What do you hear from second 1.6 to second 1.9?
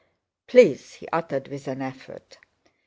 an